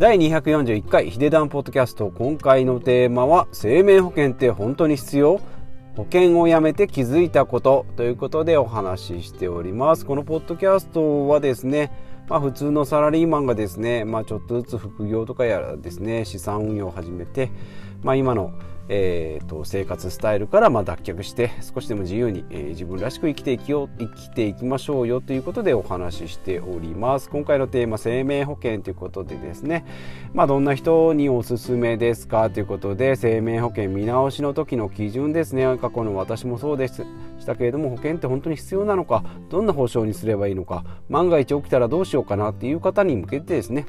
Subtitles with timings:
[0.00, 5.42] 第241回ヒデダンポッドキャスト今回のテーマは生命保険って本当に必要？
[5.94, 7.84] 保険をやめて気づいたこと。
[7.96, 10.06] ということでお話ししております。
[10.06, 11.92] このポッドキャストはですね
[12.30, 17.50] まあ、普通のサラリーマンがですね、まあ、ちょっとずつ副業とかやらですね資産運用を始めて、
[18.02, 18.54] まあ、今の
[18.92, 27.30] えーと、生活スタイルからま脱却して少しでも自由に、えー、自分らしく生きていきよ生きていきましょうよということでお話ししております。
[27.30, 29.84] 今回のテーマ生命保険ということでですね。
[30.34, 32.50] まあどんな人におすすめですか？
[32.50, 35.78] ということで生命保険見直しの時の基準ですね。
[35.78, 36.94] 過去の私もそうでし
[37.46, 39.22] たけれども保険って本当に必要なのか？
[39.50, 40.84] どんな保証にすればいいのか？
[41.08, 42.48] 万が一起きたらどうしようかな？
[42.48, 43.86] っていう方に向けてですね。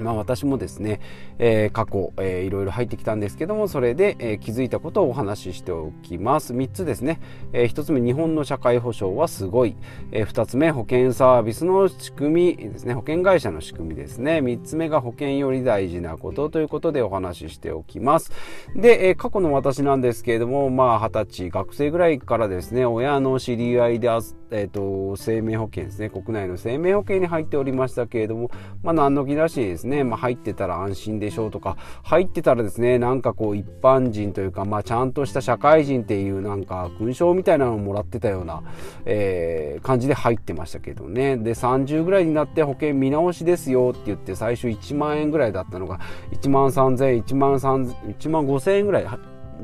[0.00, 1.00] まあ、私もですね、
[1.38, 6.52] えー、過去、えー、いろいろ入ってきたんですけどもそれで、えー、気づいたことをお話ししておきます。
[6.54, 7.20] 3つですね、
[7.52, 9.76] えー、1つ目日本の社会保障はすごい、
[10.12, 12.94] えー、2つ目保険サービスの仕組みですね。
[12.94, 14.38] 保険会社の仕組みですね。
[14.38, 18.30] 3つ目が保険より大事なことということでお話ししておきます。
[18.74, 26.08] で、えー、過去の私なんですけれどもまあ20歳学生ぐらいからですね親の知り合いであってえーと、生命保険ですね。
[26.08, 28.52] 国内の生命保険に入っておりましたけれども、
[28.84, 38.62] まあ、何の気なしにですね、まあ、入ってたら安心でしょうとか入ってたらですねなんかこう一般人というか、まあ、ちゃんとした社会人っていうなんか勲章みたいなのをもらってたような、
[39.06, 41.36] えー、感じで入ってましたけどね。
[41.36, 45.98] で30ぐらいになって保険見直しですよって言って最初1万円ぐらいだったのが
[46.30, 49.06] 1万3000円1万1万5000円ぐらい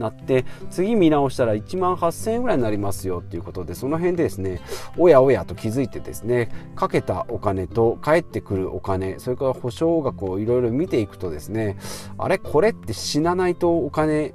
[0.00, 4.60] なって次見直したら1万8000円ぐらいになりますよということでその辺でですね
[4.96, 11.78] おやおやと気づいてですねかけたお金と返ってくるお金それから保証額をいろいろ見ていくとですね
[12.18, 12.38] あれ？
[12.38, 14.32] これって死なないとお金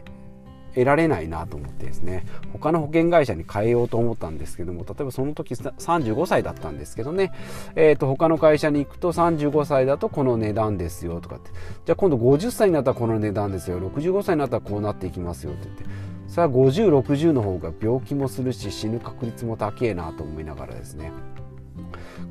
[0.76, 7.32] 得られないなと思ってですね他の保険会社に変えようと思ったんですけども例えばその時35歳だったんですけどね、
[7.76, 11.52] えー、と他の会社に行くと35歳だとこの値段ですよとかって。
[11.86, 13.80] じゃあ今度50歳になったらこの値段ですよ。
[13.80, 15.86] 65歳になったらこうなっていきますよって言って。
[16.28, 21.12] それは5060の方が病気もするし死ぬ確率も高えなと思いながらですね。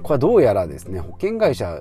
[0.03, 1.81] これはどうやらですね保険会社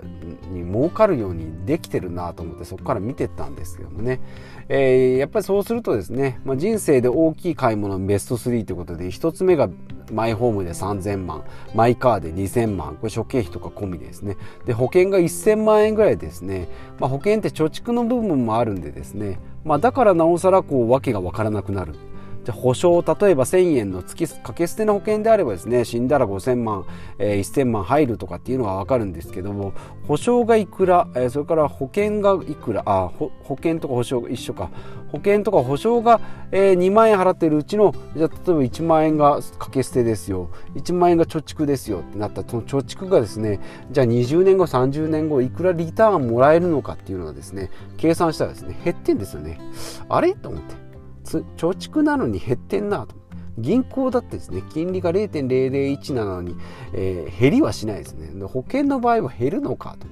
[0.50, 4.22] に儲かるようにできてるなと思ってそこから見てったんですけどもね、
[4.70, 9.70] えー、やっぱりそうするとですね、まあ、人生で大きい買い物ベスト3ということで1つ目が
[10.12, 14.38] マイホームで3000万マイカーで2000万これ諸経費とか込みですね。
[14.66, 16.68] で保険が1000万円ぐらいですね、
[17.00, 21.94] まあ、保険って貯蓄の部分もあるんでですね、まあ、だからなおさらこう訳が分からなくなる。
[22.44, 26.86] じゃ保証例えば1000円の月掛け捨ての保険であればですね死んだら5000万、
[27.20, 29.74] えー、1000万入るとかっていうのは分かるんですけども
[30.08, 34.70] 保証がいくら、えー、それから保険がいくらあ保険とか保証が一緒か。
[35.14, 36.20] 保険とか保証が、
[36.52, 40.50] えー、2万円払ってるうちのじゃ例えば1万円が掛け捨てですよ。
[40.74, 42.00] 1万円が貯蓄ですよ。
[42.00, 43.60] ってなったその貯蓄がですね
[43.92, 49.62] じゃあ20年後30年後いくらリターンもらえるのかっていうのがですね計算したらですね減ってんですよね。
[50.10, 50.34] あれ？
[50.34, 50.83] と思って。
[51.24, 51.44] 貯
[51.78, 53.16] 蓄なのに減ってんなと。
[53.58, 56.56] 銀行だってですね金利が0.001なのに、
[56.92, 58.32] えー、減りはしないですね。
[58.46, 60.08] 保険の場合は減るのかと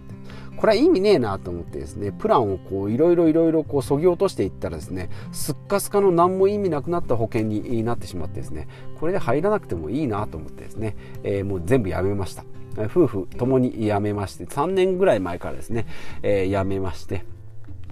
[0.62, 8.68] これは意味ねえなと思ってですねプランをこういろいろいろいろこうそぎ落としていったらですねすっかすかの何も意味なくなった保険になってしまってですね
[9.00, 12.46] これで入らなくてもいいなと思ってですね、えー、もう全部やめました。
[12.78, 15.88] 夫婦ともに辞めまして3年ぐらい前からですね、
[16.24, 17.26] えー、辞めまして。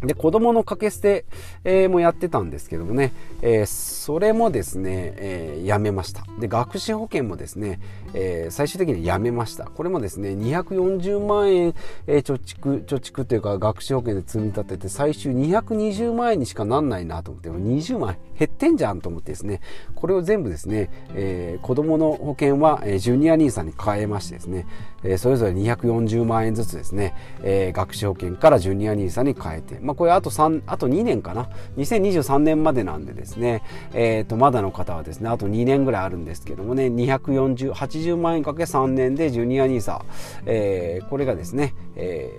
[0.02, 1.26] で、子供の掛け捨て、
[1.64, 6.24] え、もやってたんですけどもね、えー、それもですね、えー、やめました。
[6.40, 7.80] で、学資保険もですね、
[8.14, 9.66] え、最終的にやめました。
[9.66, 11.74] これもですね、240万円、
[12.08, 19.62] え、貯蓄、貯蓄というか学資保険で積み立てて、最終220万円にしかなんないなと思って、20万減ってんじゃんと思ってですね、
[19.96, 24.66] これを全部ですね、え、子供の保険は、え、ジュニア NISA に変えましてですね、
[25.04, 31.50] え、それぞれ240万円ずつですね、え、学資保険からジュニア NISA に変えて、まあ、これあと3、あと2年かな。
[31.78, 33.64] 2023年までなんでですね、
[33.96, 40.02] えっ、ー、と、まだの方はですね、あと2年ぐらいあるんですけどもね、240、80万円かけ3年でジュニア NISA、
[40.46, 42.30] え、これがですね、え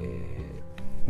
[0.47, 0.51] ー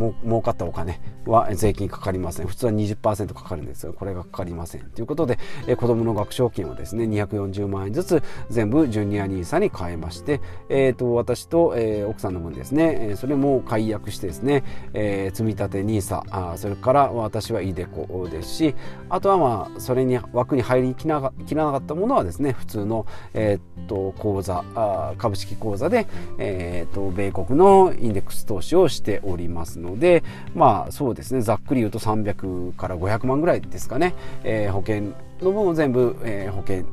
[0.00, 2.46] も儲かったお金は税金かかりません。
[2.46, 4.82] 普通は20%かかるんですがこれがかかりません。
[4.82, 14.64] ということで、えー、子どもの学賞金をですね240万円ずつ全部ジュニア NISA に変えまして、えーと、私と、えー、奥さんの分ですね、えー、それも解約してですね、
[14.94, 18.74] えー、積立 NISA あそれから私は iDeCo ですし
[19.08, 26.06] あとはまあそれに枠に入りきなきらなかったものはですね普通の、えーと、口座あ株式口座で、
[26.38, 30.22] えーと米国のインデックス投資をしておりますので
[30.54, 34.14] まあそうですねざっくり言うと300から500万ぐらいですかね、
[34.44, 36.84] えー、保険の分を全部、えー、保険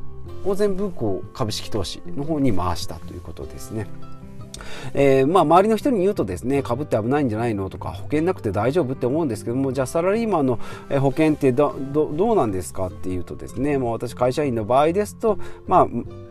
[0.44, 3.86] を全部こう株式投資の方に回したということですね。
[4.94, 10.58] えー、まあ、周りの人に言うとですねかぶって危ないんじゃないのとか保険なくて大丈夫って思うんですけどもじゃあサラリーマンの
[11.00, 15.88] 保険ってどどうなんですかっていうとですねもう私会社員の場合ですとまあ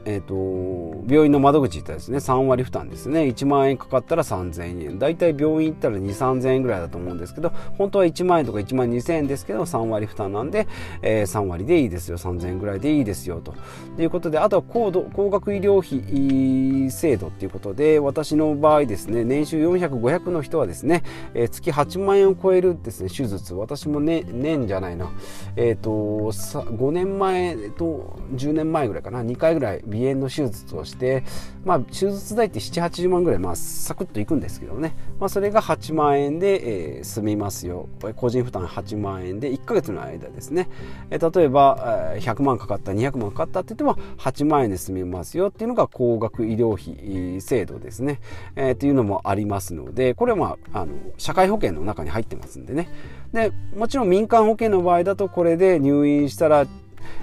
[0.09, 3.23] えーと、病院の窓口行ったらですね3割負担ですね。
[3.23, 10.65] 1万円かかったら3000円大体病院行ったら2 3 0 0円ぐらいだと思うんですけど本当は1万円とか1万2000円ですけど3割負担なんで、
[11.01, 12.17] えー、3割でいいですよ。
[12.17, 13.53] 3000円ぐらいでいいですよと。
[14.01, 21.03] いうことであとは高度高額医療費制度っていうことで私私の場合ですね年収400500の人はですね、
[21.35, 25.11] えー、月8万円を超えるですね手術私もね年じゃないな
[25.55, 31.23] え、ー、と5年前と10年前ぐらいかな2回ぐらい鼻炎の手術をして、
[31.63, 37.87] まあ、手術代って7、80万ぐらい、まあ、サクッといくんですけどね、まあ、それが8万円で、えー、済みますよ。
[38.01, 40.69] これ個人負担8万円で1ヶ月の間ですね。
[41.11, 48.06] えー、例えば、えー、100万かかった、200万かかったって言っても8万円で済みますよっていうのが高額医療費制度ですね。
[48.07, 48.19] ね
[48.55, 52.89] えー、っていうのもありますので、これはまあ、あの、社会保険の中に入ってますんでね。
[53.33, 56.65] で、もちろん民間保険の場合だとこれで入院したら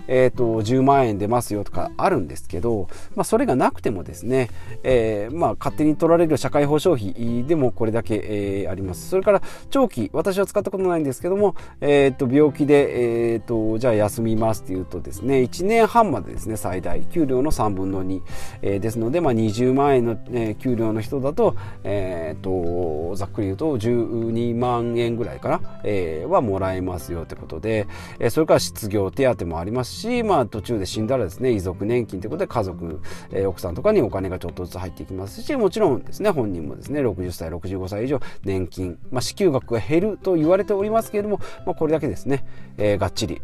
[0.08, 4.50] えーと、10万円出ますよとかあるんですけど、まあ、それがなくてもですね、
[4.82, 9.08] えー、まあ、勝手に取られる社会保障費でもこれだけ、えー、あります。
[9.08, 18.20] それから長期私は使ったことないんですけども、えーと、病気で、えーと、じゃあ休みますっていうとですね1年半までですね最大給料の3分の2、
[18.62, 27.86] えー、ですので、まあ、20万円の、えー、給料の人だと,、えー、とざっくり言うと12万円ぐらいかな、えー、はもらえますよってことで、
[28.18, 29.73] えー、それから失業手当もあります。
[29.74, 42.44] ますし、まあ、途中で死んだらですね遺族年金ということで家族、えー、奥さんとかにお金がちょっとずつ入っていきますしもちろんですね本人もですね60歳65歳以上年金、まあ、支給額が減ると言われておりますけれども、まあ、これだけですね、
[42.78, 43.42] えー、がっちり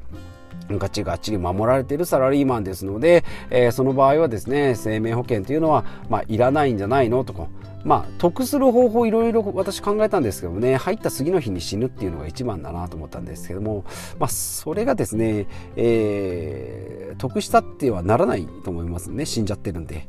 [0.79, 7.49] がっちりがっちり守られているサラリーマンですので、えー、その場合はですね生命保険というのは、まあ、いらないんじゃないのとか
[7.85, 13.85] まあ得する方法いろいろ私考えたんですけどもね入った次の日に死ぬっていうのが一番だなと思ったんですけども
[14.19, 15.47] まあそれがですね、
[15.77, 20.07] えー、得したってはならないと思いますね死んじゃってるんで。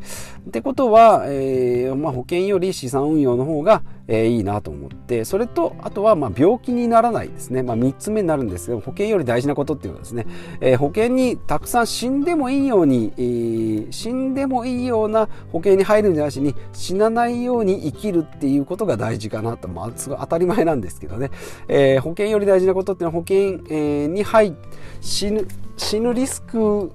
[0.47, 3.83] ってことは、えーまあ、保険より資産運用の方が、
[4.13, 10.27] えー、いいなと思ってそれとあとはま病気にならないですね、まあ、3つ目になるんですけど保険より大事なことっていうのはですね、
[10.59, 21.31] えー、保険にたくさん死んでもいいように、えー、死んでもいいような保険に入るんじゃなしに死なないように生きるっていうことが大事かなと、まあ、すごい当たり前なんですけどね、
[21.69, 24.53] え、保険より大事なことっていうのは保険、え、に入
[24.99, 25.47] 死ぬ
[25.77, 26.91] 死ぬリスク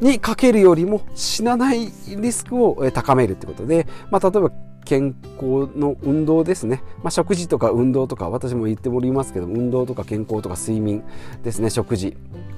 [0.00, 4.50] にかけるよりも死なないリスクを高めるってことで、まあ、例えば
[4.84, 11.04] 健康の運動ですね、まあ、食事とか運動とか私も言っておりますけど運動とか健康とか睡眠
[11.42, 12.16] ですね食事。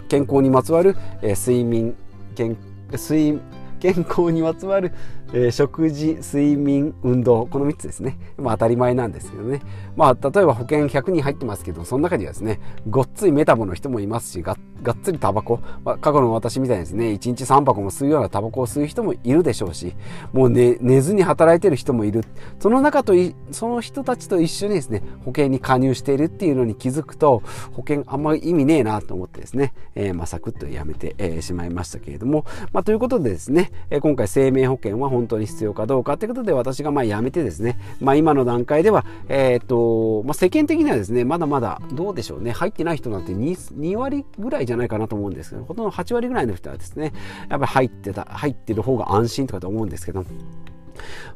[0.08, 1.94] 健康にまつわる、えー、睡眠
[2.34, 2.56] 健
[2.92, 3.40] 睡
[3.80, 4.92] 健康にまつわる
[5.32, 9.62] えー、食事睡眠運動この3つですね、まあ、当たり前なんですけどね、
[9.96, 19.94] まあ、例えば保険100人入ってますけどその中にはですねごっついメタボの人もいますしがっがっつりタバコ、まあ、過去の私みたいにですね1日3箱も吸うようなタバコを吸う人もいるでしょうし
[20.32, 22.23] もう、ね、寝ずに働いてる人もいる。
[22.58, 27.43] その中といその人たちと一緒にですね保険に加入しているっていうのに気づくと
[27.73, 47.12] 保険あんまり意味ねえなと思ってですね、えー、まあ、サクッとやめて、えー、しまいましたけれども、まあ、ということでですね、えー、今回生命保険は本当に必要かどうかということで私がまあやめてですね、まあ、今の段階では、えーとまあ、世間的にはですねまだまだどうでしょうね入ってない人なんて 2, 2割ぐらいじゃゃないかなと思うんですけどほとんど8割ぐらいの人はですね
[47.49, 50.25] やっぱり入ってた入ってる方が安心とかと思うんですけど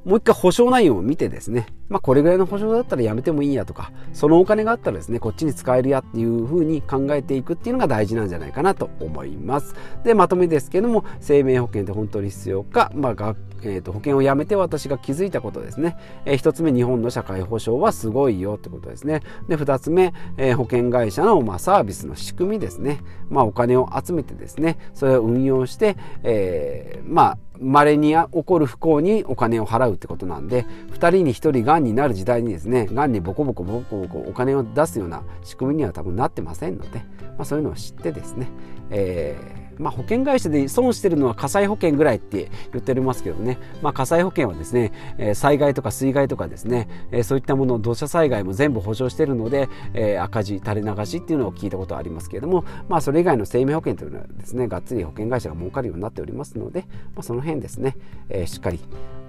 [0.05, 9.75] もう一回保証内容を見てですね、まあ、これぐらいの保証だったらやめてもいいやとか、そのお金があったらですね、こっちに使えるやっていうふうに考えていくっていうのが大事なんじゃないかなと思います。
[10.05, 15.96] で、まとめですけども、生命保険って本当に必要か、まあ、えー、と保険をやめて私が気づいたことですね。
[16.25, 19.22] えー、1つ目、日本の社会保障はすごいよってことですね。
[19.48, 23.00] で、2つ目、えー、保険会社の、まあ、サービスの仕組みですね。
[23.28, 38.48] まあ、お金を集めてですね、それを運用して、えー、まあ、稀に起こる不幸にお金を払うってことなんで2人に1人がんになる時代にですねがんにボコボコボコボコお金を出すような仕組みには多分なってませんので、まあ、そういうのを知ってですね、
[38.90, 56.80] えーまあ、保険会社で損してるのは火災保険ぐらいって言っておりますけどね、まあ、火災保険はですね、え、災害とか水害とかですね、え、そういったもの土砂災害も全部保証してるので、え、赤字垂れ流しっていうのを聞いたことありますけれども、まあ、それ以外の生命保険というのはですねがっつり保険会社が儲かるようになっておりますので、
[57.14, 57.97] まあ、その辺ですね、
[58.28, 58.80] え、しっかり、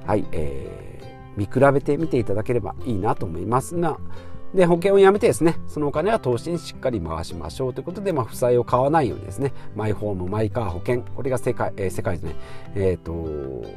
[0.06, 3.98] はいえー、見比べてみていただければいいなと思いますが、
[4.54, 12.36] で保険をやめてですねそのお金は投資にしっかり回しましょうということで、まあ、負債を買わないようにですねマイホームマイカー保険これが世界,、えー、世界ですね、
[12.76, 13.14] えーと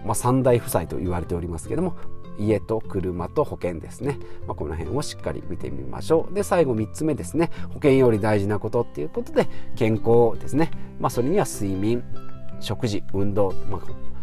[0.04, 1.96] まあ、三大負債と言われておりますけども
[2.38, 6.34] 家と車と保険ですね、まあ、この辺をしっかり見てみましょう。
[6.34, 9.46] で最後3つ目ですね保険より大事なことっていうことで
[9.76, 12.02] 健康ですね、まあ、それには睡眠
[12.60, 13.80] 食事運動、まあ、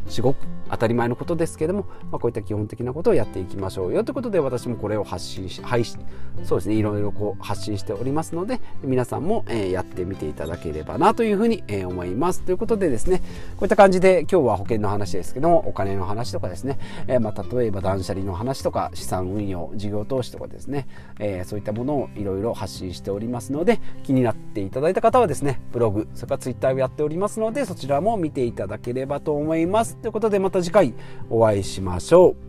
[0.08, 0.36] 至極
[0.70, 4.04] 当たり前のことですけれども、まあ、こういった基本的なことをやっていきましょうよ。
[4.04, 6.00] ということで私もこれを発信し配信
[6.44, 12.42] そうですねいろいろこう発信しておりますので皆さんも、え、やってみていただければなというふうに、え、思います。
[12.42, 13.20] ということでですね
[13.58, 20.88] こういった感じで今日は保険の話ですけどもお金の話とかですね、え、まあ、例えば断捨離の話とか資産運用事業投資とかですね、
[21.20, 29.97] えそういったものをいろいろ発信しておりますので気になっていただいた方はですねブログそれからツイッターをやっておりますのでそちらも見ていただければと思います。
[30.01, 30.94] ということでまた次回
[31.30, 32.47] お会いしましょう。